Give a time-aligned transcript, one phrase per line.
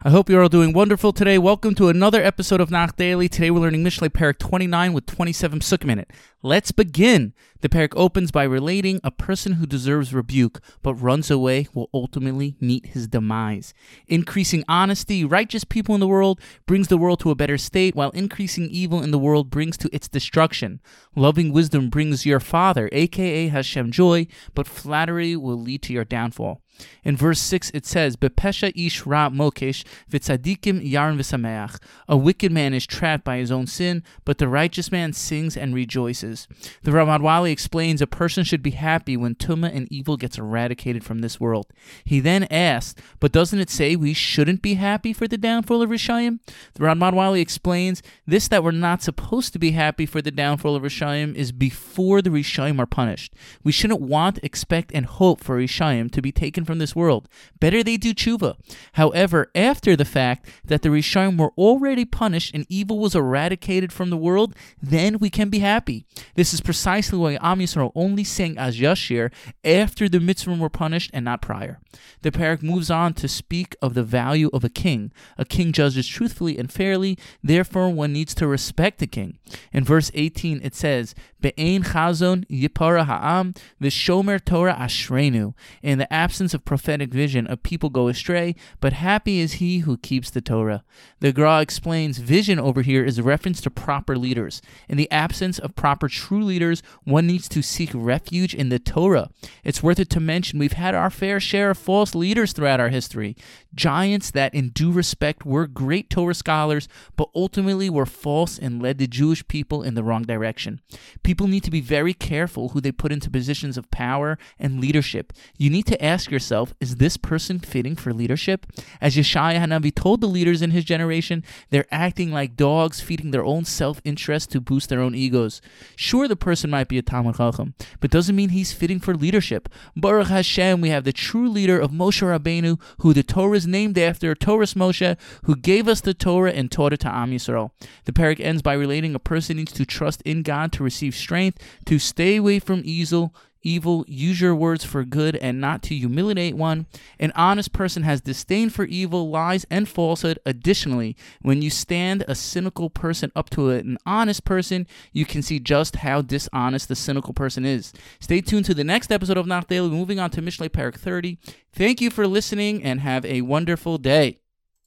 [0.00, 1.38] I hope you're all doing wonderful today.
[1.38, 3.28] Welcome to another episode of Nach Daily.
[3.28, 6.12] Today we're learning Mishlei Parak 29 with 27 Sukkim in it.
[6.40, 7.34] Let's begin.
[7.62, 12.54] The parak opens by relating a person who deserves rebuke but runs away will ultimately
[12.60, 13.74] meet his demise.
[14.06, 18.10] Increasing honesty, righteous people in the world brings the world to a better state, while
[18.10, 20.80] increasing evil in the world brings to its destruction.
[21.16, 26.62] Loving wisdom brings your father, aka Hashem, joy, but flattery will lead to your downfall.
[27.04, 31.78] In verse 6 it says, Bepesha ish ra mokesh v'tzadikim yaron v'sameach.
[32.08, 35.74] A wicked man is trapped by his own sin, but the righteous man sings and
[35.74, 36.48] rejoices.
[36.82, 41.04] The Ramad Vali explains a person should be happy when tuma and evil gets eradicated
[41.04, 41.66] from this world.
[42.04, 45.90] He then asks, but doesn't it say we shouldn't be happy for the downfall of
[45.90, 46.40] Rishayim?
[46.74, 50.76] The Ramad Vali explains, this that we're not supposed to be happy for the downfall
[50.76, 53.34] of Rishayim is before the Rishayim are punished.
[53.64, 57.30] We shouldn't want, expect, and hope for Rishayim to be taken from this world.
[57.58, 58.56] Better they do tshuva.
[58.92, 64.10] However, after the fact that the Rishayim were already punished and evil was eradicated from
[64.10, 66.04] the world, then we can be happy.
[66.34, 69.32] This is precisely why Am Yisrael only sang Az Yashir
[69.64, 71.80] after the mitzvah were punished and not prior.
[72.20, 75.10] The parak moves on to speak of the value of a king.
[75.38, 79.38] A king judges truthfully and fairly, therefore one needs to respect the king.
[79.72, 85.54] In verse 18 it says, Be'ein chazon yipara ha'am v'shomer Torah ashrenu.
[85.82, 89.96] In the absence of prophetic vision, a people go astray, but happy is he who
[89.96, 90.84] keeps the Torah.
[91.20, 94.60] The Gra explains vision over here is a reference to proper leaders.
[94.88, 99.30] In the absence of proper true leaders, one needs to seek refuge in the Torah.
[99.64, 102.88] It's worth it to mention we've had our fair share of false leaders throughout our
[102.88, 103.36] history.
[103.74, 108.98] Giants that, in due respect, were great Torah scholars, but ultimately were false and led
[108.98, 110.80] the Jewish people in the wrong direction.
[111.22, 115.32] People need to be very careful who they put into positions of power and leadership.
[115.56, 116.47] You need to ask yourself,
[116.80, 118.66] is this person fitting for leadership?
[119.00, 123.44] As Yeshaya Hanavi told the leaders in his generation, they're acting like dogs, feeding their
[123.44, 125.60] own self-interest to boost their own egos.
[125.96, 129.68] Sure, the person might be a Talmud Chacham, but doesn't mean he's fitting for leadership.
[129.96, 133.98] Baruch Hashem, we have the true leader of Moshe Rabbeinu, who the Torah is named
[133.98, 137.70] after, Torah Moshe, who gave us the Torah and taught it to Am Yisrael.
[138.04, 141.58] The parak ends by relating a person needs to trust in God to receive strength,
[141.86, 146.56] to stay away from evil, evil, use your words for good, and not to humiliate
[146.56, 146.86] one.
[147.18, 150.38] An honest person has disdain for evil, lies, and falsehood.
[150.46, 155.58] Additionally, when you stand a cynical person up to an honest person, you can see
[155.58, 157.92] just how dishonest the cynical person is.
[158.20, 161.38] Stay tuned to the next episode of Nach Daily, moving on to Mishlei Parak 30.
[161.72, 164.38] Thank you for listening and have a wonderful day.